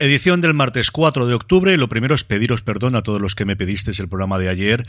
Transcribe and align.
Edición 0.00 0.40
del 0.40 0.54
martes 0.54 0.90
4 0.90 1.28
de 1.28 1.34
octubre. 1.34 1.76
Lo 1.76 1.88
primero 1.88 2.16
es 2.16 2.24
pediros 2.24 2.62
perdón 2.62 2.96
a 2.96 3.02
todos 3.02 3.20
los 3.20 3.36
que 3.36 3.44
me 3.44 3.54
pedisteis 3.54 4.00
el 4.00 4.08
programa 4.08 4.38
de 4.38 4.48
ayer. 4.48 4.84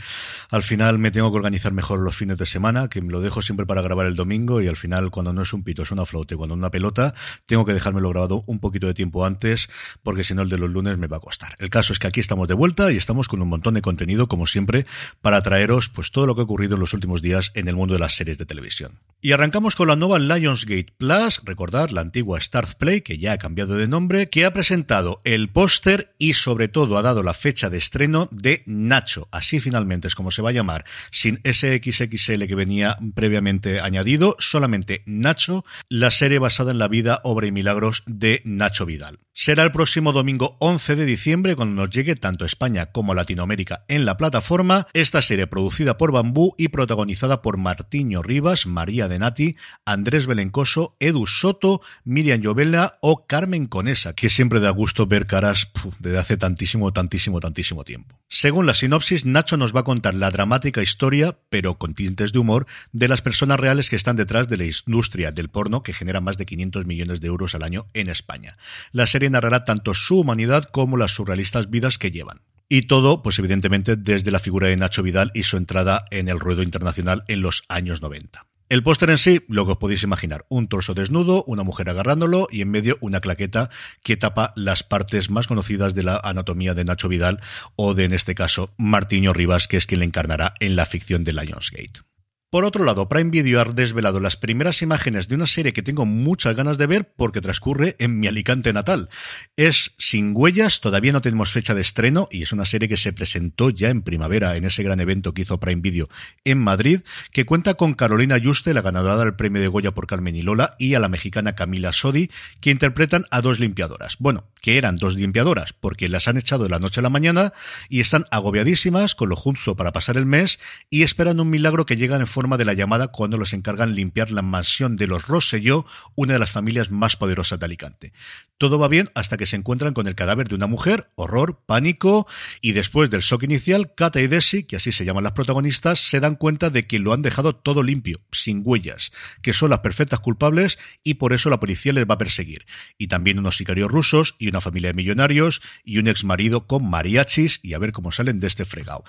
Al 0.50 0.64
final 0.64 0.98
me 0.98 1.12
tengo 1.12 1.30
que 1.30 1.36
organizar 1.36 1.72
mejor 1.72 2.00
los 2.00 2.16
fines 2.16 2.38
de 2.38 2.44
semana, 2.44 2.88
que 2.88 3.00
lo 3.00 3.20
dejo 3.20 3.40
siempre 3.40 3.66
para 3.66 3.82
grabar 3.82 4.06
el 4.06 4.16
domingo 4.16 4.60
y 4.60 4.66
al 4.66 4.74
final 4.74 5.12
cuando 5.12 5.32
no 5.32 5.42
es 5.42 5.52
un 5.52 5.62
pito 5.62 5.84
es 5.84 5.92
una 5.92 6.06
flauta 6.06 6.34
y 6.34 6.36
cuando 6.36 6.56
una 6.56 6.72
pelota, 6.72 7.14
tengo 7.44 7.64
que 7.64 7.72
dejármelo 7.72 8.08
grabado 8.08 8.42
un 8.46 8.58
poquito 8.58 8.88
de 8.88 8.94
tiempo 8.94 9.24
antes 9.24 9.68
porque 10.02 10.24
si 10.24 10.34
no 10.34 10.42
el 10.42 10.48
de 10.48 10.58
los 10.58 10.70
lunes 10.70 10.98
me 10.98 11.06
va 11.06 11.18
a 11.18 11.20
costar. 11.20 11.54
El 11.60 11.70
caso 11.70 11.92
es 11.92 12.00
que 12.00 12.08
aquí 12.08 12.18
estamos 12.18 12.48
de 12.48 12.54
vuelta 12.54 12.90
y 12.90 12.96
estamos 12.96 13.28
con 13.28 13.40
un 13.40 13.48
montón 13.48 13.74
de 13.74 13.82
contenido 13.82 14.26
como 14.26 14.48
siempre 14.48 14.86
para 15.22 15.40
traeros 15.40 15.88
pues 15.88 16.10
todo 16.10 16.26
lo 16.26 16.34
que 16.34 16.40
ha 16.40 16.44
ocurrido 16.44 16.74
en 16.74 16.80
los 16.80 16.94
últimos 16.94 17.22
días 17.22 17.52
en 17.54 17.68
el 17.68 17.76
mundo 17.76 17.94
de 17.94 18.00
las 18.00 18.16
series 18.16 18.38
de 18.38 18.46
televisión. 18.46 18.98
Y 19.26 19.32
arrancamos 19.32 19.74
con 19.74 19.88
la 19.88 19.96
nueva 19.96 20.20
Lionsgate 20.20 20.94
Plus, 20.96 21.40
recordad 21.42 21.90
la 21.90 22.00
antigua 22.00 22.40
Start 22.40 22.78
Play 22.78 23.00
que 23.00 23.18
ya 23.18 23.32
ha 23.32 23.38
cambiado 23.38 23.74
de 23.74 23.88
nombre, 23.88 24.28
que 24.28 24.44
ha 24.44 24.52
presentado 24.52 25.20
el 25.24 25.48
póster 25.48 26.14
y 26.16 26.34
sobre 26.34 26.68
todo 26.68 26.96
ha 26.96 27.02
dado 27.02 27.24
la 27.24 27.34
fecha 27.34 27.68
de 27.68 27.76
estreno 27.78 28.28
de 28.30 28.62
Nacho. 28.66 29.26
Así 29.32 29.58
finalmente 29.58 30.06
es 30.06 30.14
como 30.14 30.30
se 30.30 30.42
va 30.42 30.50
a 30.50 30.52
llamar, 30.52 30.84
sin 31.10 31.40
ese 31.42 31.76
XXL 31.82 32.44
que 32.46 32.54
venía 32.54 32.98
previamente 33.16 33.80
añadido, 33.80 34.36
solamente 34.38 35.02
Nacho, 35.06 35.64
la 35.88 36.12
serie 36.12 36.38
basada 36.38 36.70
en 36.70 36.78
la 36.78 36.86
vida, 36.86 37.20
obra 37.24 37.48
y 37.48 37.50
milagros 37.50 38.04
de 38.06 38.42
Nacho 38.44 38.86
Vidal. 38.86 39.18
Será 39.38 39.64
el 39.64 39.70
próximo 39.70 40.12
domingo 40.12 40.56
11 40.60 40.96
de 40.96 41.04
diciembre 41.04 41.56
cuando 41.56 41.82
nos 41.82 41.90
llegue 41.90 42.16
tanto 42.16 42.46
España 42.46 42.86
como 42.86 43.12
Latinoamérica 43.12 43.84
en 43.86 44.06
la 44.06 44.16
plataforma. 44.16 44.86
Esta 44.94 45.20
serie 45.20 45.46
producida 45.46 45.98
por 45.98 46.10
Bambú 46.10 46.54
y 46.56 46.68
protagonizada 46.68 47.42
por 47.42 47.58
Martiño 47.58 48.22
Rivas, 48.22 48.66
María 48.66 49.08
Denati, 49.16 49.56
Andrés 49.84 50.26
Belencoso, 50.26 50.96
Edu 51.00 51.26
Soto, 51.26 51.80
Miriam 52.04 52.40
Llovela 52.40 52.98
o 53.00 53.26
Carmen 53.26 53.66
Conesa, 53.66 54.12
que 54.14 54.28
siempre 54.28 54.60
da 54.60 54.70
gusto 54.70 55.06
ver 55.06 55.26
caras 55.26 55.70
desde 55.98 56.18
hace 56.18 56.36
tantísimo, 56.36 56.92
tantísimo, 56.92 57.40
tantísimo 57.40 57.84
tiempo. 57.84 58.20
Según 58.28 58.66
la 58.66 58.74
sinopsis, 58.74 59.24
Nacho 59.24 59.56
nos 59.56 59.74
va 59.74 59.80
a 59.80 59.84
contar 59.84 60.14
la 60.14 60.30
dramática 60.30 60.82
historia, 60.82 61.38
pero 61.48 61.78
con 61.78 61.94
tintes 61.94 62.32
de 62.32 62.38
humor, 62.38 62.66
de 62.92 63.08
las 63.08 63.22
personas 63.22 63.58
reales 63.58 63.88
que 63.88 63.96
están 63.96 64.16
detrás 64.16 64.48
de 64.48 64.58
la 64.58 64.64
industria 64.64 65.32
del 65.32 65.48
porno 65.48 65.82
que 65.82 65.92
genera 65.92 66.20
más 66.20 66.36
de 66.36 66.46
500 66.46 66.86
millones 66.86 67.20
de 67.20 67.28
euros 67.28 67.54
al 67.54 67.62
año 67.62 67.86
en 67.94 68.08
España. 68.08 68.58
La 68.92 69.06
serie 69.06 69.30
narrará 69.30 69.64
tanto 69.64 69.94
su 69.94 70.20
humanidad 70.20 70.64
como 70.64 70.96
las 70.96 71.12
surrealistas 71.12 71.70
vidas 71.70 71.98
que 71.98 72.10
llevan. 72.10 72.42
Y 72.68 72.82
todo, 72.82 73.22
pues 73.22 73.38
evidentemente, 73.38 73.96
desde 73.96 74.32
la 74.32 74.40
figura 74.40 74.68
de 74.68 74.76
Nacho 74.76 75.02
Vidal 75.02 75.30
y 75.34 75.44
su 75.44 75.56
entrada 75.56 76.04
en 76.10 76.28
el 76.28 76.40
ruedo 76.40 76.62
internacional 76.62 77.22
en 77.28 77.40
los 77.40 77.62
años 77.68 78.02
90. 78.02 78.45
El 78.68 78.82
póster 78.82 79.10
en 79.10 79.18
sí, 79.18 79.44
lo 79.46 79.64
que 79.64 79.72
os 79.72 79.78
podéis 79.78 80.02
imaginar, 80.02 80.44
un 80.48 80.66
torso 80.66 80.92
desnudo, 80.92 81.44
una 81.46 81.62
mujer 81.62 81.88
agarrándolo 81.88 82.48
y 82.50 82.62
en 82.62 82.70
medio 82.70 82.96
una 83.00 83.20
claqueta 83.20 83.70
que 84.02 84.16
tapa 84.16 84.52
las 84.56 84.82
partes 84.82 85.30
más 85.30 85.46
conocidas 85.46 85.94
de 85.94 86.02
la 86.02 86.20
anatomía 86.24 86.74
de 86.74 86.84
Nacho 86.84 87.08
Vidal 87.08 87.40
o 87.76 87.94
de, 87.94 88.04
en 88.04 88.12
este 88.12 88.34
caso, 88.34 88.74
Martiño 88.76 89.32
Rivas, 89.32 89.68
que 89.68 89.76
es 89.76 89.86
quien 89.86 90.00
le 90.00 90.06
encarnará 90.06 90.54
en 90.58 90.74
la 90.74 90.84
ficción 90.84 91.22
de 91.22 91.32
Lionsgate. 91.32 92.05
Por 92.48 92.64
otro 92.64 92.84
lado, 92.84 93.08
Prime 93.08 93.30
Video 93.30 93.60
ha 93.60 93.64
desvelado 93.64 94.20
las 94.20 94.36
primeras 94.36 94.80
imágenes 94.80 95.26
de 95.26 95.34
una 95.34 95.48
serie 95.48 95.72
que 95.72 95.82
tengo 95.82 96.06
muchas 96.06 96.54
ganas 96.54 96.78
de 96.78 96.86
ver 96.86 97.12
porque 97.16 97.40
transcurre 97.40 97.96
en 97.98 98.20
mi 98.20 98.28
Alicante 98.28 98.72
natal. 98.72 99.08
Es 99.56 99.94
Sin 99.98 100.30
Huellas, 100.32 100.80
todavía 100.80 101.12
no 101.12 101.20
tenemos 101.20 101.50
fecha 101.50 101.74
de 101.74 101.80
estreno 101.80 102.28
y 102.30 102.42
es 102.42 102.52
una 102.52 102.64
serie 102.64 102.88
que 102.88 102.96
se 102.96 103.12
presentó 103.12 103.70
ya 103.70 103.90
en 103.90 104.02
primavera 104.02 104.56
en 104.56 104.64
ese 104.64 104.84
gran 104.84 105.00
evento 105.00 105.34
que 105.34 105.42
hizo 105.42 105.58
Prime 105.58 105.82
Video 105.82 106.08
en 106.44 106.58
Madrid, 106.58 107.00
que 107.32 107.44
cuenta 107.44 107.74
con 107.74 107.94
Carolina 107.94 108.38
Yuste, 108.38 108.74
la 108.74 108.80
ganadora 108.80 109.24
del 109.24 109.34
premio 109.34 109.60
de 109.60 109.66
Goya 109.66 109.90
por 109.90 110.06
Carmen 110.06 110.36
y 110.36 110.42
Lola, 110.42 110.76
y 110.78 110.94
a 110.94 111.00
la 111.00 111.08
mexicana 111.08 111.56
Camila 111.56 111.92
Sodi, 111.92 112.30
que 112.60 112.70
interpretan 112.70 113.24
a 113.32 113.40
dos 113.40 113.58
limpiadoras. 113.58 114.18
Bueno, 114.20 114.44
que 114.60 114.78
eran 114.78 114.96
dos 114.96 115.16
limpiadoras 115.16 115.72
porque 115.72 116.08
las 116.08 116.28
han 116.28 116.36
echado 116.36 116.64
de 116.64 116.70
la 116.70 116.78
noche 116.78 117.00
a 117.00 117.02
la 117.02 117.10
mañana 117.10 117.52
y 117.88 118.00
están 118.00 118.24
agobiadísimas 118.30 119.16
con 119.16 119.28
lo 119.28 119.36
justo 119.36 119.74
para 119.76 119.92
pasar 119.92 120.16
el 120.16 120.26
mes 120.26 120.58
y 120.90 121.02
esperan 121.02 121.40
un 121.40 121.50
milagro 121.50 121.86
que 121.86 121.96
llegan 121.96 122.20
en 122.20 122.26
forma 122.36 122.58
de 122.58 122.66
la 122.66 122.74
llamada 122.74 123.08
cuando 123.08 123.38
los 123.38 123.54
encargan 123.54 123.94
limpiar 123.94 124.30
la 124.30 124.42
mansión 124.42 124.96
de 124.96 125.06
los 125.06 125.26
Rosselló, 125.26 125.86
una 126.16 126.34
de 126.34 126.38
las 126.38 126.50
familias 126.50 126.90
más 126.90 127.16
poderosas 127.16 127.58
de 127.58 127.64
Alicante. 127.64 128.12
Todo 128.58 128.78
va 128.78 128.88
bien 128.88 129.10
hasta 129.14 129.36
que 129.36 129.44
se 129.44 129.56
encuentran 129.56 129.92
con 129.92 130.06
el 130.06 130.14
cadáver 130.14 130.48
de 130.48 130.54
una 130.54 130.66
mujer, 130.66 131.10
horror, 131.14 131.60
pánico, 131.66 132.26
y 132.62 132.72
después 132.72 133.10
del 133.10 133.20
shock 133.20 133.42
inicial, 133.42 133.94
Kata 133.94 134.20
y 134.20 134.28
Desi, 134.28 134.64
que 134.64 134.76
así 134.76 134.92
se 134.92 135.04
llaman 135.04 135.24
las 135.24 135.32
protagonistas, 135.32 136.00
se 136.00 136.20
dan 136.20 136.36
cuenta 136.36 136.70
de 136.70 136.86
que 136.86 136.98
lo 136.98 137.12
han 137.12 137.20
dejado 137.20 137.54
todo 137.54 137.82
limpio, 137.82 138.20
sin 138.32 138.62
huellas, 138.64 139.10
que 139.42 139.52
son 139.52 139.70
las 139.70 139.80
perfectas 139.80 140.20
culpables 140.20 140.78
y 141.04 141.14
por 141.14 141.34
eso 141.34 141.50
la 141.50 141.60
policía 141.60 141.92
les 141.92 142.08
va 142.08 142.14
a 142.14 142.18
perseguir. 142.18 142.64
Y 142.96 143.08
también 143.08 143.38
unos 143.38 143.58
sicarios 143.58 143.90
rusos 143.90 144.36
y 144.38 144.48
una 144.48 144.60
familia 144.62 144.88
de 144.88 144.94
millonarios 144.94 145.60
y 145.84 145.98
un 145.98 146.08
ex 146.08 146.24
marido 146.24 146.66
con 146.66 146.88
mariachis 146.88 147.60
y 147.62 147.74
a 147.74 147.78
ver 147.78 147.92
cómo 147.92 148.10
salen 148.10 148.40
de 148.40 148.46
este 148.46 148.64
fregado. 148.64 149.04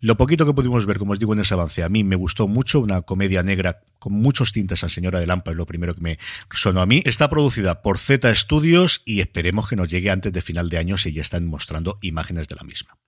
Lo 0.00 0.16
poquito 0.16 0.46
que 0.46 0.54
pudimos 0.54 0.86
ver, 0.86 0.98
como 0.98 1.12
os 1.12 1.18
digo 1.18 1.32
en 1.32 1.40
ese 1.40 1.54
avance, 1.54 1.82
a 1.82 1.88
mí 1.88 2.04
me 2.04 2.16
gustó 2.16 2.46
mucho 2.46 2.80
una 2.80 3.02
comedia 3.02 3.42
negra 3.42 3.80
con 3.98 4.14
muchos 4.14 4.50
tintes 4.50 4.82
a 4.82 4.88
Señora 4.88 5.20
de 5.20 5.26
Lampa, 5.26 5.52
es 5.52 5.56
lo 5.56 5.64
primero 5.64 5.94
que 5.94 6.00
me 6.00 6.18
sonó 6.52 6.80
a 6.80 6.86
mí. 6.86 7.02
Está 7.04 7.30
producida 7.30 7.82
por 7.82 7.98
Z 7.98 8.34
Studios 8.34 8.91
y 9.04 9.20
esperemos 9.20 9.68
que 9.68 9.76
nos 9.76 9.88
llegue 9.88 10.10
antes 10.10 10.32
de 10.32 10.42
final 10.42 10.68
de 10.68 10.78
año 10.78 10.98
si 10.98 11.12
ya 11.12 11.22
están 11.22 11.46
mostrando 11.46 11.98
imágenes 12.02 12.48
de 12.48 12.56
la 12.56 12.64
misma. 12.64 12.98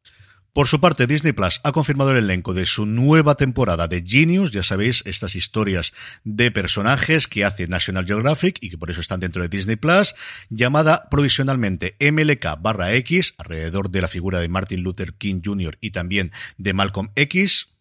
Por 0.55 0.69
su 0.69 0.81
parte, 0.81 1.09
Disney 1.09 1.33
Plus 1.33 1.61
ha 1.65 1.72
confirmado 1.72 2.12
el 2.12 2.19
elenco 2.19 2.55
de 2.55 2.65
su 2.65 2.87
nueva 2.87 3.34
temporada 3.34 3.89
de 3.89 4.05
Genius, 4.06 4.53
ya 4.53 4.62
sabéis, 4.62 5.03
estas 5.05 5.34
historias 5.34 5.93
de 6.22 6.53
personajes 6.53 7.27
que 7.27 7.45
hace 7.45 7.67
National 7.67 8.06
Geographic 8.06 8.59
y 8.61 8.71
que 8.71 8.78
por 8.78 8.89
eso 8.89 9.00
están 9.00 9.19
dentro 9.19 9.43
de 9.43 9.49
Disney 9.49 9.75
Plus, 9.75 10.15
llamada 10.50 11.09
provisionalmente 11.11 11.97
MLK 11.99 12.62
barra 12.62 12.93
X, 12.95 13.34
alrededor 13.37 13.91
de 13.91 14.01
la 14.01 14.06
figura 14.06 14.39
de 14.39 14.49
Martin 14.49 14.83
Luther 14.83 15.15
King 15.15 15.41
Jr. 15.45 15.77
y 15.81 15.91
también 15.91 16.31
de 16.56 16.72
Malcolm 16.72 17.11
X, 17.16 17.73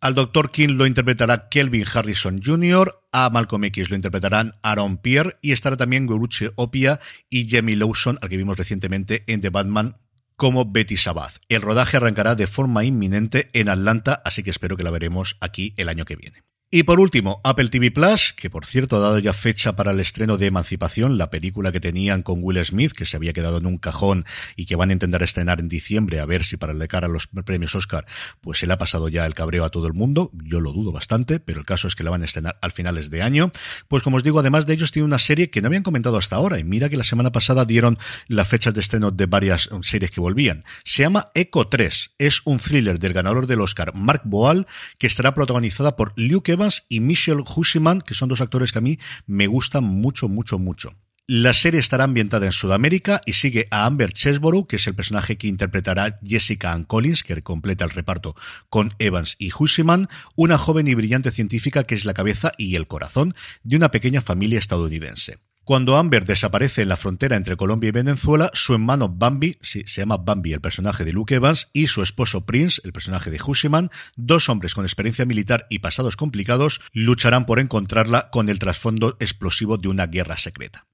al 0.00 0.14
Dr. 0.14 0.50
King 0.50 0.70
lo 0.70 0.86
interpretará 0.86 1.48
Kelvin 1.48 1.84
Harrison 1.92 2.40
Jr., 2.42 2.94
a 3.12 3.30
Malcolm 3.30 3.64
X 3.64 3.90
lo 3.90 3.96
interpretarán 3.96 4.54
Aaron 4.62 4.98
Pierre 4.98 5.36
y 5.40 5.52
estará 5.52 5.76
también 5.76 6.06
Guruche 6.06 6.50
Opia 6.56 7.00
y 7.28 7.48
Jamie 7.48 7.76
Lawson, 7.76 8.18
al 8.20 8.28
que 8.28 8.36
vimos 8.36 8.56
recientemente 8.56 9.24
en 9.26 9.40
The 9.40 9.50
Batman 9.50 9.96
como 10.36 10.70
Betty 10.70 10.96
Sabath. 10.96 11.38
El 11.48 11.62
rodaje 11.62 11.96
arrancará 11.96 12.34
de 12.34 12.46
forma 12.46 12.84
inminente 12.84 13.48
en 13.52 13.68
Atlanta, 13.68 14.22
así 14.24 14.42
que 14.42 14.50
espero 14.50 14.76
que 14.76 14.84
la 14.84 14.90
veremos 14.90 15.36
aquí 15.40 15.74
el 15.76 15.88
año 15.88 16.04
que 16.04 16.16
viene. 16.16 16.47
Y 16.70 16.82
por 16.82 17.00
último, 17.00 17.40
Apple 17.44 17.70
TV 17.70 17.90
Plus, 17.90 18.34
que 18.34 18.50
por 18.50 18.66
cierto 18.66 18.96
ha 18.96 18.98
dado 18.98 19.18
ya 19.18 19.32
fecha 19.32 19.74
para 19.74 19.92
el 19.92 20.00
estreno 20.00 20.36
de 20.36 20.48
Emancipación, 20.48 21.16
la 21.16 21.30
película 21.30 21.72
que 21.72 21.80
tenían 21.80 22.22
con 22.22 22.40
Will 22.42 22.62
Smith, 22.62 22.92
que 22.92 23.06
se 23.06 23.16
había 23.16 23.32
quedado 23.32 23.56
en 23.56 23.64
un 23.64 23.78
cajón 23.78 24.26
y 24.54 24.66
que 24.66 24.76
van 24.76 24.90
a 24.90 24.92
intentar 24.92 25.22
estrenar 25.22 25.60
en 25.60 25.68
diciembre, 25.68 26.20
a 26.20 26.26
ver 26.26 26.44
si 26.44 26.58
para 26.58 26.74
el 26.74 26.78
de 26.78 26.86
cara 26.86 27.06
a 27.06 27.10
los 27.10 27.26
premios 27.26 27.74
Oscar, 27.74 28.04
pues 28.42 28.58
se 28.58 28.66
le 28.66 28.74
ha 28.74 28.76
pasado 28.76 29.08
ya 29.08 29.24
el 29.24 29.32
cabreo 29.32 29.64
a 29.64 29.70
todo 29.70 29.86
el 29.86 29.94
mundo. 29.94 30.30
Yo 30.44 30.60
lo 30.60 30.74
dudo 30.74 30.92
bastante, 30.92 31.40
pero 31.40 31.58
el 31.58 31.64
caso 31.64 31.88
es 31.88 31.94
que 31.94 32.04
la 32.04 32.10
van 32.10 32.20
a 32.20 32.26
estrenar 32.26 32.58
al 32.60 32.72
finales 32.72 33.08
de 33.08 33.22
año. 33.22 33.50
Pues 33.88 34.02
como 34.02 34.18
os 34.18 34.22
digo, 34.22 34.38
además 34.38 34.66
de 34.66 34.74
ellos, 34.74 34.92
tiene 34.92 35.06
una 35.06 35.18
serie 35.18 35.48
que 35.48 35.62
no 35.62 35.68
habían 35.68 35.82
comentado 35.82 36.18
hasta 36.18 36.36
ahora. 36.36 36.58
Y 36.58 36.64
mira 36.64 36.90
que 36.90 36.98
la 36.98 37.04
semana 37.04 37.32
pasada 37.32 37.64
dieron 37.64 37.96
las 38.26 38.46
fechas 38.46 38.74
de 38.74 38.80
estreno 38.82 39.10
de 39.10 39.24
varias 39.24 39.70
series 39.80 40.10
que 40.10 40.20
volvían. 40.20 40.62
Se 40.84 41.00
llama 41.00 41.24
Echo 41.32 41.66
3. 41.66 42.10
Es 42.18 42.42
un 42.44 42.58
thriller 42.58 42.98
del 42.98 43.14
ganador 43.14 43.46
del 43.46 43.62
Oscar, 43.62 43.94
Mark 43.94 44.20
Boal, 44.26 44.66
que 44.98 45.06
estará 45.06 45.32
protagonizada 45.32 45.96
por 45.96 46.12
Luke 46.16 46.57
y 46.88 47.00
Michelle 47.00 47.44
Husiman, 47.56 48.00
que 48.00 48.14
son 48.14 48.28
dos 48.28 48.40
actores 48.40 48.72
que 48.72 48.78
a 48.78 48.82
mí 48.82 48.98
me 49.26 49.46
gustan 49.46 49.84
mucho, 49.84 50.28
mucho, 50.28 50.58
mucho. 50.58 50.94
La 51.30 51.52
serie 51.52 51.78
estará 51.78 52.04
ambientada 52.04 52.46
en 52.46 52.52
Sudamérica 52.52 53.20
y 53.26 53.34
sigue 53.34 53.68
a 53.70 53.84
Amber 53.84 54.14
Chesborough, 54.14 54.66
que 54.66 54.76
es 54.76 54.86
el 54.86 54.94
personaje 54.94 55.36
que 55.36 55.46
interpretará 55.46 56.18
Jessica 56.24 56.72
Ann 56.72 56.84
Collins, 56.84 57.22
que 57.22 57.42
completa 57.42 57.84
el 57.84 57.90
reparto 57.90 58.34
con 58.70 58.94
Evans 58.98 59.36
y 59.38 59.50
Hussiman, 59.52 60.08
una 60.36 60.56
joven 60.56 60.88
y 60.88 60.94
brillante 60.94 61.30
científica 61.30 61.84
que 61.84 61.96
es 61.96 62.06
la 62.06 62.14
cabeza 62.14 62.52
y 62.56 62.76
el 62.76 62.86
corazón 62.86 63.34
de 63.62 63.76
una 63.76 63.90
pequeña 63.90 64.22
familia 64.22 64.58
estadounidense. 64.58 65.38
Cuando 65.68 65.98
Amber 65.98 66.24
desaparece 66.24 66.80
en 66.80 66.88
la 66.88 66.96
frontera 66.96 67.36
entre 67.36 67.58
Colombia 67.58 67.88
y 67.88 67.90
Venezuela, 67.90 68.50
su 68.54 68.72
hermano 68.72 69.10
Bambi, 69.10 69.58
sí, 69.60 69.84
se 69.86 70.00
llama 70.00 70.16
Bambi 70.16 70.54
el 70.54 70.62
personaje 70.62 71.04
de 71.04 71.12
Luke 71.12 71.34
Evans, 71.34 71.68
y 71.74 71.88
su 71.88 72.02
esposo 72.02 72.46
Prince, 72.46 72.80
el 72.84 72.94
personaje 72.94 73.30
de 73.30 73.38
Hushiman, 73.38 73.90
dos 74.16 74.48
hombres 74.48 74.74
con 74.74 74.86
experiencia 74.86 75.26
militar 75.26 75.66
y 75.68 75.80
pasados 75.80 76.16
complicados, 76.16 76.80
lucharán 76.94 77.44
por 77.44 77.58
encontrarla 77.58 78.30
con 78.30 78.48
el 78.48 78.58
trasfondo 78.58 79.18
explosivo 79.20 79.76
de 79.76 79.88
una 79.88 80.06
guerra 80.06 80.38
secreta. 80.38 80.86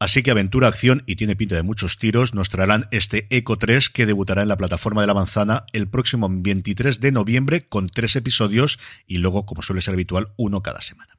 Así 0.00 0.24
que 0.24 0.32
aventura, 0.32 0.66
acción 0.66 1.04
y 1.06 1.14
tiene 1.14 1.36
pinta 1.36 1.54
de 1.54 1.62
muchos 1.62 1.96
tiros 1.96 2.34
nos 2.34 2.48
traerán 2.48 2.88
este 2.90 3.28
Eco 3.30 3.56
3 3.56 3.88
que 3.90 4.04
debutará 4.04 4.42
en 4.42 4.48
la 4.48 4.56
plataforma 4.56 5.02
de 5.02 5.06
la 5.06 5.14
manzana 5.14 5.64
el 5.72 5.86
próximo 5.86 6.28
23 6.28 6.98
de 6.98 7.12
noviembre 7.12 7.68
con 7.68 7.86
tres 7.86 8.16
episodios 8.16 8.80
y 9.06 9.18
luego, 9.18 9.46
como 9.46 9.62
suele 9.62 9.80
ser 9.80 9.94
habitual, 9.94 10.32
uno 10.36 10.60
cada 10.60 10.80
semana. 10.80 11.15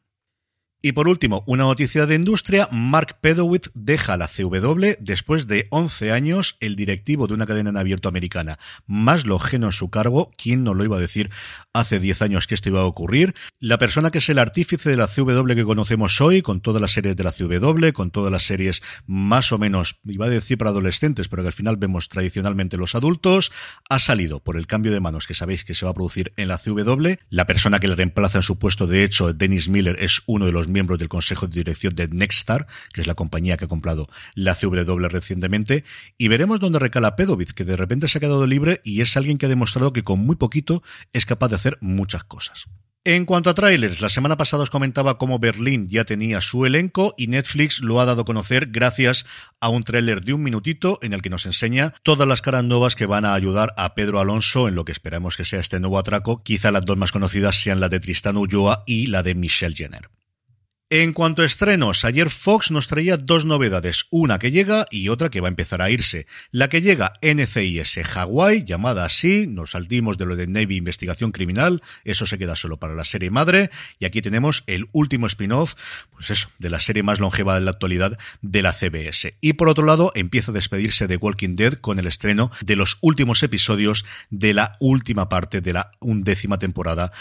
Y 0.79 0.91
por 0.91 1.07
último, 1.07 1.43
una 1.47 1.63
noticia 1.63 2.05
de 2.05 2.13
industria, 2.13 2.67
Mark 2.71 3.17
Pedowitz 3.19 3.71
deja 3.73 4.15
la 4.15 4.27
CW 4.27 4.97
después 4.99 5.47
de 5.47 5.67
11 5.71 6.11
años, 6.11 6.55
el 6.59 6.75
directivo 6.75 7.25
de 7.25 7.33
una 7.33 7.47
cadena 7.47 7.71
en 7.71 7.77
abierto 7.77 8.07
americana 8.07 8.59
más 8.85 9.25
lojeno 9.25 9.67
en 9.67 9.71
su 9.71 9.89
cargo, 9.89 10.31
¿quién 10.37 10.63
no 10.63 10.75
lo 10.75 10.83
iba 10.83 10.97
a 10.97 10.99
decir 10.99 11.31
hace 11.73 11.99
10 11.99 12.21
años 12.21 12.45
que 12.45 12.53
esto 12.53 12.69
iba 12.69 12.81
a 12.81 12.85
ocurrir? 12.85 13.33
La 13.59 13.79
persona 13.79 14.11
que 14.11 14.19
es 14.19 14.29
el 14.29 14.37
artífice 14.37 14.91
de 14.91 14.97
la 14.97 15.07
CW 15.07 15.47
que 15.55 15.65
conocemos 15.65 16.21
hoy, 16.21 16.43
con 16.43 16.61
todas 16.61 16.79
las 16.79 16.91
series 16.91 17.15
de 17.15 17.23
la 17.23 17.31
CW, 17.31 17.91
con 17.93 18.11
todas 18.11 18.31
las 18.31 18.43
series 18.43 18.83
más 19.07 19.51
o 19.51 19.57
menos, 19.57 19.99
iba 20.05 20.27
a 20.27 20.29
decir 20.29 20.59
para 20.59 20.69
adolescentes, 20.69 21.27
pero 21.27 21.41
que 21.41 21.47
al 21.47 21.53
final 21.53 21.77
vemos 21.77 22.07
tradicionalmente 22.07 22.77
los 22.77 22.93
adultos, 22.93 23.51
ha 23.89 23.97
salido 23.97 24.43
por 24.43 24.57
el 24.57 24.67
cambio 24.67 24.91
de 24.91 24.99
manos 24.99 25.25
que 25.25 25.33
sabéis 25.33 25.63
que 25.63 25.73
se 25.73 25.85
va 25.85 25.91
a 25.91 25.95
producir 25.95 26.33
en 26.37 26.49
la 26.49 26.59
CW. 26.59 27.15
La 27.29 27.47
persona 27.47 27.79
que 27.79 27.87
le 27.87 27.95
reemplaza 27.95 28.37
en 28.39 28.43
su 28.43 28.59
puesto, 28.59 28.85
de 28.85 29.03
hecho, 29.03 29.33
Dennis 29.33 29.69
Miller, 29.69 29.97
es 29.99 30.21
uno 30.27 30.45
de 30.45 30.51
los 30.51 30.66
miembros 30.67 30.99
del 30.99 31.09
consejo 31.09 31.47
de 31.47 31.55
dirección 31.55 31.95
de 31.95 32.07
Nextstar, 32.07 32.67
que 32.93 33.01
es 33.01 33.07
la 33.07 33.15
compañía 33.15 33.57
que 33.57 33.65
ha 33.65 33.69
comprado 33.69 34.09
la 34.35 34.55
CW 34.55 35.07
recientemente, 35.09 35.83
y 36.17 36.27
veremos 36.27 36.59
dónde 36.59 36.79
recala 36.79 37.15
Pedovitz, 37.15 37.53
que 37.53 37.65
de 37.65 37.77
repente 37.77 38.07
se 38.07 38.17
ha 38.17 38.21
quedado 38.21 38.47
libre 38.47 38.81
y 38.83 39.01
es 39.01 39.17
alguien 39.17 39.37
que 39.37 39.45
ha 39.45 39.49
demostrado 39.49 39.93
que 39.93 40.03
con 40.03 40.19
muy 40.19 40.35
poquito 40.35 40.83
es 41.13 41.25
capaz 41.25 41.49
de 41.49 41.55
hacer 41.55 41.77
muchas 41.81 42.23
cosas. 42.23 42.67
En 43.09 43.23
cuanto 43.23 43.49
a 43.49 43.53
trailers, 43.53 44.01
la 44.01 44.09
semana 44.09 44.35
pasada 44.35 44.63
os 44.63 44.69
comentaba 44.69 45.17
cómo 45.17 45.39
Berlín 45.39 45.87
ya 45.87 46.03
tenía 46.03 46.41
su 46.41 46.65
elenco 46.65 47.13
y 47.15 47.27
Netflix 47.27 47.79
lo 47.79 48.01
ha 48.01 48.05
dado 48.05 48.23
a 48.23 48.25
conocer 48.25 48.67
gracias 48.69 49.25
a 49.61 49.69
un 49.69 49.85
tráiler 49.85 50.19
de 50.19 50.33
un 50.33 50.43
minutito 50.43 50.99
en 51.01 51.13
el 51.13 51.21
que 51.21 51.29
nos 51.29 51.45
enseña 51.45 51.93
todas 52.03 52.27
las 52.27 52.41
caras 52.41 52.65
nuevas 52.65 52.97
que 52.97 53.05
van 53.05 53.23
a 53.23 53.33
ayudar 53.33 53.73
a 53.77 53.95
Pedro 53.95 54.19
Alonso 54.19 54.67
en 54.67 54.75
lo 54.75 54.83
que 54.83 54.91
esperamos 54.91 55.37
que 55.37 55.45
sea 55.45 55.61
este 55.61 55.79
nuevo 55.79 55.99
atraco. 55.99 56.43
Quizá 56.43 56.69
las 56.69 56.83
dos 56.83 56.97
más 56.97 57.13
conocidas 57.13 57.55
sean 57.55 57.79
la 57.79 57.87
de 57.87 58.01
Tristan 58.01 58.35
Ulloa 58.35 58.83
y 58.85 59.07
la 59.07 59.23
de 59.23 59.35
Michelle 59.35 59.73
Jenner. 59.73 60.09
En 60.89 61.11
cuanto 61.11 61.41
a 61.41 61.45
estrenos, 61.45 62.05
ayer 62.05 62.29
Fox 62.29 62.71
nos 62.71 62.87
traía 62.87 63.17
dos 63.17 63.43
novedades, 63.43 64.05
una 64.09 64.39
que 64.39 64.51
llega 64.51 64.85
y 64.89 65.09
otra 65.09 65.29
que 65.29 65.41
va 65.41 65.49
a 65.49 65.49
empezar 65.49 65.81
a 65.81 65.89
irse. 65.89 66.27
La 66.49 66.69
que 66.69 66.81
llega 66.81 67.11
NCIS 67.21 67.99
Hawaii, 68.15 68.63
llamada 68.63 69.03
así, 69.03 69.47
nos 69.47 69.71
saltimos 69.71 70.17
de 70.17 70.25
lo 70.25 70.37
de 70.37 70.47
Navy 70.47 70.77
Investigación 70.77 71.33
Criminal, 71.33 71.81
eso 72.05 72.25
se 72.25 72.37
queda 72.37 72.55
solo 72.55 72.77
para 72.77 72.95
la 72.95 73.03
serie 73.03 73.29
madre, 73.31 73.69
y 73.99 74.05
aquí 74.05 74.21
tenemos 74.21 74.63
el 74.65 74.87
último 74.93 75.27
spin-off, 75.27 75.73
pues 76.13 76.29
eso, 76.29 76.49
de 76.57 76.69
la 76.69 76.79
serie 76.79 77.03
más 77.03 77.19
longeva 77.19 77.55
de 77.55 77.65
la 77.65 77.71
actualidad 77.71 78.17
de 78.41 78.61
la 78.61 78.71
CBS. 78.71 79.35
Y 79.41 79.53
por 79.53 79.67
otro 79.67 79.85
lado, 79.85 80.13
empieza 80.15 80.51
a 80.51 80.55
despedirse 80.55 81.07
de 81.07 81.17
Walking 81.17 81.57
Dead 81.57 81.73
con 81.73 81.99
el 81.99 82.07
estreno 82.07 82.49
de 82.61 82.77
los 82.77 82.97
últimos 83.01 83.43
episodios 83.43 84.05
de 84.29 84.53
la 84.53 84.71
última 84.79 85.27
parte 85.27 85.59
de 85.59 85.73
la 85.73 85.91
undécima 85.99 86.57
temporada 86.59 87.11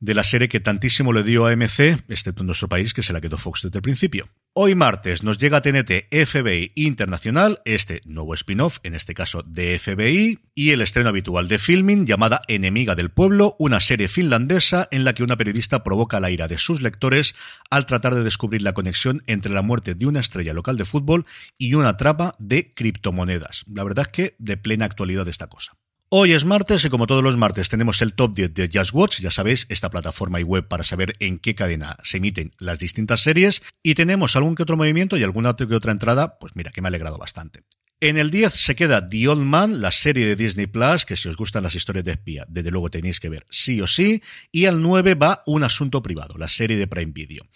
de 0.00 0.14
la 0.14 0.24
serie 0.24 0.48
que 0.48 0.60
tantísimo 0.60 1.12
le 1.12 1.22
dio 1.22 1.46
a 1.46 1.56
MC, 1.56 1.98
excepto 2.08 2.42
en 2.42 2.46
nuestro 2.46 2.68
país, 2.68 2.92
que 2.92 3.02
se 3.02 3.12
la 3.12 3.20
quedó 3.20 3.38
Fox 3.38 3.62
desde 3.62 3.78
el 3.78 3.82
principio. 3.82 4.28
Hoy 4.56 4.76
martes 4.76 5.24
nos 5.24 5.38
llega 5.38 5.62
TNT 5.62 6.06
FBI 6.12 6.70
Internacional, 6.76 7.60
este 7.64 8.02
nuevo 8.04 8.34
spin-off, 8.34 8.78
en 8.84 8.94
este 8.94 9.12
caso 9.12 9.42
de 9.42 9.76
FBI, 9.80 10.38
y 10.54 10.70
el 10.70 10.80
estreno 10.80 11.08
habitual 11.08 11.48
de 11.48 11.58
filming 11.58 12.06
llamada 12.06 12.42
Enemiga 12.46 12.94
del 12.94 13.10
Pueblo, 13.10 13.56
una 13.58 13.80
serie 13.80 14.06
finlandesa 14.06 14.86
en 14.92 15.02
la 15.02 15.12
que 15.12 15.24
una 15.24 15.36
periodista 15.36 15.82
provoca 15.82 16.20
la 16.20 16.30
ira 16.30 16.46
de 16.46 16.58
sus 16.58 16.82
lectores 16.82 17.34
al 17.68 17.86
tratar 17.86 18.14
de 18.14 18.22
descubrir 18.22 18.62
la 18.62 18.74
conexión 18.74 19.24
entre 19.26 19.52
la 19.52 19.62
muerte 19.62 19.96
de 19.96 20.06
una 20.06 20.20
estrella 20.20 20.52
local 20.52 20.76
de 20.76 20.84
fútbol 20.84 21.26
y 21.58 21.74
una 21.74 21.96
trama 21.96 22.36
de 22.38 22.74
criptomonedas. 22.74 23.64
La 23.66 23.82
verdad 23.82 24.06
es 24.06 24.12
que 24.12 24.36
de 24.38 24.56
plena 24.56 24.84
actualidad 24.84 25.26
esta 25.26 25.48
cosa. 25.48 25.76
Hoy 26.16 26.32
es 26.32 26.44
martes 26.44 26.84
y 26.84 26.90
como 26.90 27.08
todos 27.08 27.24
los 27.24 27.36
martes 27.36 27.68
tenemos 27.68 28.00
el 28.00 28.14
top 28.14 28.36
10 28.36 28.54
de 28.54 28.70
Just 28.72 28.94
Watch, 28.94 29.18
ya 29.20 29.32
sabéis, 29.32 29.66
esta 29.68 29.90
plataforma 29.90 30.38
y 30.38 30.44
web 30.44 30.68
para 30.68 30.84
saber 30.84 31.14
en 31.18 31.40
qué 31.40 31.56
cadena 31.56 31.96
se 32.04 32.18
emiten 32.18 32.54
las 32.60 32.78
distintas 32.78 33.20
series 33.20 33.62
y 33.82 33.96
tenemos 33.96 34.36
algún 34.36 34.54
que 34.54 34.62
otro 34.62 34.76
movimiento 34.76 35.16
y 35.16 35.24
alguna 35.24 35.56
que 35.56 35.74
otra 35.74 35.90
entrada, 35.90 36.38
pues 36.38 36.54
mira, 36.54 36.70
que 36.70 36.80
me 36.80 36.86
ha 36.86 36.90
alegrado 36.90 37.18
bastante. 37.18 37.64
En 38.00 38.18
el 38.18 38.30
10 38.30 38.52
se 38.52 38.76
queda 38.76 39.08
The 39.08 39.28
Old 39.28 39.44
Man, 39.44 39.80
la 39.80 39.90
serie 39.90 40.26
de 40.26 40.36
Disney 40.36 40.66
Plus, 40.66 41.06
que 41.06 41.16
si 41.16 41.28
os 41.28 41.36
gustan 41.36 41.62
las 41.62 41.74
historias 41.74 42.04
de 42.04 42.12
espía, 42.12 42.44
desde 42.48 42.70
luego 42.70 42.90
tenéis 42.90 43.18
que 43.18 43.28
ver 43.28 43.46
sí 43.48 43.80
o 43.80 43.86
sí. 43.86 44.22
Y 44.52 44.66
al 44.66 44.82
9 44.82 45.14
va 45.14 45.42
Un 45.46 45.64
Asunto 45.64 46.02
Privado, 46.02 46.36
la 46.36 46.48
serie 46.48 46.76
de 46.76 46.86
Prime 46.86 47.12
Video. 47.12 47.46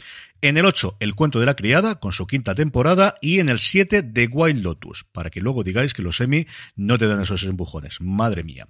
En 0.41 0.57
el 0.57 0.67
8, 0.67 0.99
El 1.01 1.17
cuento 1.17 1.41
de 1.41 1.47
la 1.47 1.57
criada, 1.57 1.97
con 1.97 2.13
su 2.13 2.29
quinta 2.29 2.55
temporada, 2.55 3.17
y 3.21 3.41
en 3.41 3.49
el 3.49 3.59
7, 3.59 4.05
The 4.05 4.29
Wild 4.31 4.63
Lotus, 4.63 5.05
para 5.11 5.31
que 5.31 5.41
luego 5.41 5.65
digáis 5.65 5.95
que 5.95 6.03
los 6.03 6.21
Emmy 6.21 6.47
no 6.77 6.97
te 6.97 7.09
dan 7.09 7.21
esos 7.21 7.43
empujones. 7.43 8.01
Madre 8.01 8.45
mía. 8.45 8.69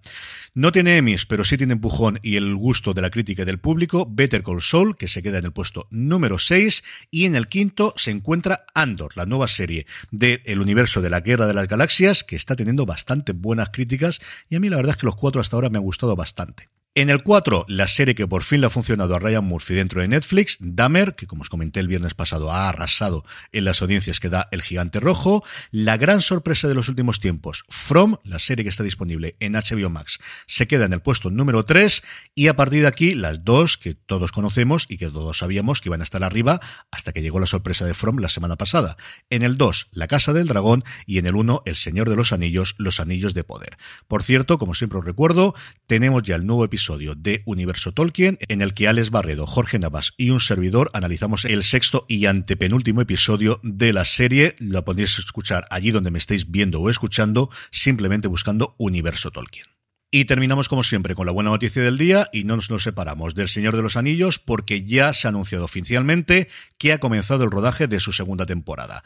No 0.55 0.73
tiene 0.73 0.97
Emmys, 0.97 1.27
pero 1.27 1.45
sí 1.45 1.59
tiene 1.59 1.75
empujón 1.75 2.21
y 2.23 2.37
el 2.37 2.55
gusto 2.57 2.95
de 2.95 3.03
la 3.03 3.11
crítica 3.11 3.43
y 3.43 3.45
del 3.45 3.61
público, 3.61 4.09
Better 4.11 4.43
Call 4.43 4.63
Saul, 4.63 4.97
que 4.97 5.09
se 5.09 5.23
queda 5.23 5.37
en 5.37 5.45
el 5.45 5.53
puesto 5.53 5.89
número 5.91 6.39
6, 6.39 6.83
y 7.11 7.27
en 7.27 7.35
el 7.35 7.49
quinto 7.49 7.93
se 7.99 8.13
encuentra 8.13 8.65
Andor, 8.75 9.15
la 9.15 9.27
nueva 9.27 9.47
serie 9.47 9.87
del 10.11 10.61
universo 10.61 11.03
de 11.03 11.11
la 11.11 11.21
Guerra 11.21 11.47
de 11.47 11.53
las 11.53 11.69
Galaxias, 11.69 12.25
que 12.25 12.37
está 12.37 12.57
teniendo 12.57 12.87
bastante 12.87 13.33
buenas 13.33 13.69
críticas, 13.69 14.21
y 14.49 14.57
a 14.57 14.61
mí 14.61 14.71
la 14.71 14.77
verdad 14.77 14.93
es 14.93 14.97
que 14.97 15.07
los 15.07 15.17
cuatro 15.17 15.43
hasta 15.43 15.57
ahora 15.57 15.69
me 15.69 15.77
han 15.77 15.85
gustado 15.85 16.17
bastante. 16.17 16.78
En 16.99 17.11
el 17.11 17.23
4, 17.23 17.67
la 17.69 17.87
serie 17.87 18.17
que 18.17 18.27
por 18.27 18.43
fin 18.43 18.61
le 18.61 18.67
ha 18.67 18.71
funcionado 18.71 19.15
a 19.15 19.21
Ryan 19.21 19.45
Murphy 19.45 19.75
dentro 19.75 20.01
de 20.01 20.09
Netflix, 20.09 20.57
Dahmer, 20.59 21.15
que 21.15 21.29
como 21.29 21.43
os 21.43 21.49
comenté 21.49 21.79
el 21.79 21.87
viernes 21.87 22.15
pasado 22.15 22.51
ha 22.51 22.69
arrasado 22.69 23.25
en 23.53 23.65
las 23.65 23.81
audiencias 23.83 24.19
que 24.19 24.29
da 24.29 24.49
El 24.51 24.63
Gigante 24.63 24.99
Rojo. 24.99 25.45
La 25.71 25.97
gran 25.97 26.21
sorpresa 26.21 26.67
de 26.67 26.75
los 26.75 26.89
últimos 26.89 27.21
tiempos, 27.21 27.63
From, 27.69 28.17
la 28.25 28.41
serie 28.41 28.65
que 28.65 28.71
está 28.71 28.83
disponible 28.83 29.37
en 29.39 29.53
HBO 29.53 29.91
Max, 29.91 30.19
se 30.49 30.67
queda 30.67 30.87
en 30.87 30.93
el 30.93 31.01
puesto 31.01 31.31
número 31.31 31.65
3 31.65 32.03
y 32.35 32.49
a 32.49 32.57
partir 32.57 32.81
de 32.81 32.89
aquí 32.89 33.15
las 33.15 33.45
dos 33.45 33.79
que 33.79 33.95
todos 33.95 34.33
conocemos 34.33 34.87
y 34.89 34.99
que 34.99 35.07
todos 35.09 35.39
sabíamos 35.39 35.81
que 35.81 35.91
iban 35.91 36.01
a 36.01 36.05
estar 36.05 36.25
arriba 36.25 36.59
hasta 36.91 37.13
que 37.13 37.23
llegó 37.23 37.39
la 37.39 37.47
sorpresa 37.47 37.85
de 37.85 37.95
From 37.95 38.19
la 38.19 38.29
semana 38.29 38.57
pasada. 38.57 38.97
En 39.31 39.45
el 39.45 39.57
2, 39.57 39.91
La 39.93 40.09
Casa 40.09 40.33
del 40.33 40.49
Dragón 40.49 40.83
y 41.07 41.19
en 41.19 41.27
el 41.27 41.37
1, 41.37 41.63
El 41.65 41.77
Señor 41.77 42.11
de 42.11 42.17
los 42.17 42.33
Anillos, 42.33 42.75
Los 42.77 42.99
Anillos 42.99 43.35
de 43.35 43.45
Poder. 43.45 43.79
Por 44.09 44.25
cierto, 44.25 44.59
como 44.59 44.75
siempre 44.75 44.99
os 44.99 45.05
recuerdo, 45.05 45.55
tenemos 45.87 46.25
ya 46.25 46.35
el 46.35 46.45
nuevo 46.45 46.65
episodio 46.65 46.88
de 46.97 47.43
Universo 47.45 47.93
Tolkien, 47.93 48.39
en 48.49 48.63
el 48.63 48.73
que 48.73 48.89
Alex 48.89 49.11
Barredo, 49.11 49.47
Jorge 49.47 49.79
Navas 49.79 50.15
y 50.17 50.31
un 50.31 50.41
servidor 50.41 50.91
analizamos 50.95 51.45
el 51.45 51.63
sexto 51.63 52.07
y 52.09 52.25
antepenúltimo 52.25 53.03
episodio 53.03 53.61
de 53.63 53.93
la 53.93 54.07
serie. 54.07 54.55
Lo 54.59 54.85
podéis 54.85 55.19
escuchar 55.19 55.67
allí 55.71 55.91
donde 55.91 56.11
me 56.11 56.19
estéis 56.19 56.51
viendo 56.51 56.81
o 56.81 56.89
escuchando, 56.89 57.51
simplemente 57.71 58.29
buscando 58.29 58.75
Universo 58.79 59.31
Tolkien. 59.31 59.67
Y 60.11 60.25
terminamos 60.25 60.71
como 60.71 60.83
siempre 60.83 61.15
con 61.15 61.27
la 61.27 61.33
buena 61.33 61.51
noticia 61.51 61.83
del 61.83 61.99
día 61.99 62.29
y 62.33 62.45
no 62.45 62.57
nos, 62.57 62.71
nos 62.71 62.83
separamos 62.83 63.35
del 63.35 63.51
Señor 63.51 63.77
de 63.77 63.83
los 63.83 63.97
Anillos 63.99 64.39
porque 64.39 64.83
ya 64.83 65.13
se 65.13 65.29
ha 65.29 65.31
anunciado 65.31 65.67
oficialmente 65.67 66.49
que 66.79 66.95
ha 66.95 66.99
comenzado 66.99 67.45
el 67.45 67.51
rodaje 67.51 67.89
de 67.89 68.01
su 68.01 68.13
segunda 68.13 68.47
temporada. 68.47 69.05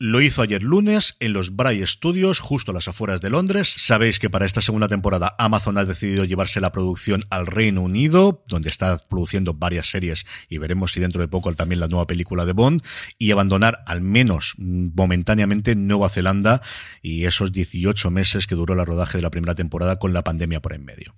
Lo 0.00 0.20
hizo 0.20 0.42
ayer 0.42 0.62
lunes 0.62 1.16
en 1.18 1.32
los 1.32 1.56
Bray 1.56 1.84
Studios, 1.84 2.38
justo 2.38 2.70
a 2.70 2.74
las 2.74 2.86
afueras 2.86 3.20
de 3.20 3.30
Londres. 3.30 3.68
Sabéis 3.68 4.20
que 4.20 4.30
para 4.30 4.46
esta 4.46 4.62
segunda 4.62 4.86
temporada 4.86 5.34
Amazon 5.38 5.76
ha 5.76 5.84
decidido 5.84 6.24
llevarse 6.24 6.60
la 6.60 6.70
producción 6.70 7.22
al 7.30 7.48
Reino 7.48 7.82
Unido, 7.82 8.44
donde 8.46 8.68
está 8.68 8.98
produciendo 8.98 9.54
varias 9.54 9.90
series 9.90 10.24
y 10.48 10.58
veremos 10.58 10.92
si 10.92 11.00
dentro 11.00 11.20
de 11.20 11.26
poco 11.26 11.52
también 11.54 11.80
la 11.80 11.88
nueva 11.88 12.06
película 12.06 12.44
de 12.44 12.52
Bond, 12.52 12.80
y 13.18 13.32
abandonar 13.32 13.82
al 13.86 14.00
menos 14.00 14.54
momentáneamente 14.56 15.74
Nueva 15.74 16.08
Zelanda 16.10 16.62
y 17.02 17.24
esos 17.24 17.50
18 17.50 18.12
meses 18.12 18.46
que 18.46 18.54
duró 18.54 18.76
la 18.76 18.84
rodaje 18.84 19.18
de 19.18 19.22
la 19.22 19.30
primera 19.30 19.56
temporada 19.56 19.98
con 19.98 20.12
la 20.12 20.22
pandemia 20.22 20.62
por 20.62 20.74
en 20.74 20.84
medio. 20.84 21.16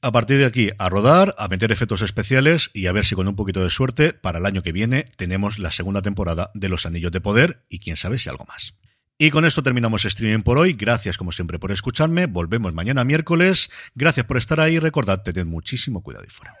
A 0.00 0.12
partir 0.12 0.38
de 0.38 0.46
aquí, 0.46 0.70
a 0.78 0.88
rodar, 0.88 1.34
a 1.38 1.48
meter 1.48 1.72
efectos 1.72 2.02
especiales 2.02 2.70
y 2.72 2.86
a 2.86 2.92
ver 2.92 3.04
si 3.04 3.16
con 3.16 3.26
un 3.26 3.34
poquito 3.34 3.62
de 3.62 3.70
suerte, 3.70 4.12
para 4.12 4.38
el 4.38 4.46
año 4.46 4.62
que 4.62 4.70
viene, 4.70 5.06
tenemos 5.16 5.58
la 5.58 5.72
segunda 5.72 6.02
temporada 6.02 6.52
de 6.54 6.68
Los 6.68 6.86
Anillos 6.86 7.10
de 7.10 7.20
Poder 7.20 7.64
y 7.68 7.80
quién 7.80 7.96
sabe 7.96 8.18
si 8.18 8.28
algo 8.28 8.44
más. 8.44 8.74
Y 9.18 9.30
con 9.30 9.44
esto 9.44 9.64
terminamos 9.64 10.04
streaming 10.04 10.44
por 10.44 10.56
hoy. 10.58 10.74
Gracias 10.74 11.18
como 11.18 11.32
siempre 11.32 11.58
por 11.58 11.72
escucharme. 11.72 12.26
Volvemos 12.26 12.72
mañana 12.72 13.02
miércoles. 13.02 13.70
Gracias 13.96 14.24
por 14.24 14.36
estar 14.36 14.60
ahí. 14.60 14.78
Recordad, 14.78 15.22
tened 15.22 15.46
muchísimo 15.46 16.04
cuidado 16.04 16.24
y 16.24 16.30
fuera. 16.30 16.54